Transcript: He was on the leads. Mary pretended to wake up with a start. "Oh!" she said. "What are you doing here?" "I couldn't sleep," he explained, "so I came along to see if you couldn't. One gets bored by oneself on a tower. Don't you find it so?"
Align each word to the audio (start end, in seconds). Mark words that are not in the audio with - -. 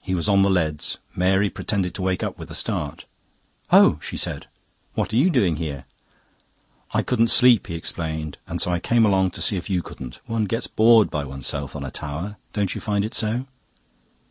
He 0.00 0.14
was 0.14 0.30
on 0.30 0.40
the 0.40 0.48
leads. 0.48 0.96
Mary 1.14 1.50
pretended 1.50 1.94
to 1.96 2.00
wake 2.00 2.22
up 2.22 2.38
with 2.38 2.50
a 2.50 2.54
start. 2.54 3.04
"Oh!" 3.70 3.98
she 4.00 4.16
said. 4.16 4.46
"What 4.94 5.12
are 5.12 5.16
you 5.16 5.28
doing 5.28 5.56
here?" 5.56 5.84
"I 6.94 7.02
couldn't 7.02 7.28
sleep," 7.28 7.66
he 7.66 7.74
explained, 7.74 8.38
"so 8.56 8.70
I 8.70 8.80
came 8.80 9.04
along 9.04 9.32
to 9.32 9.42
see 9.42 9.58
if 9.58 9.68
you 9.68 9.82
couldn't. 9.82 10.22
One 10.26 10.46
gets 10.46 10.68
bored 10.68 11.10
by 11.10 11.26
oneself 11.26 11.76
on 11.76 11.84
a 11.84 11.90
tower. 11.90 12.36
Don't 12.54 12.74
you 12.74 12.80
find 12.80 13.04
it 13.04 13.12
so?" 13.12 13.44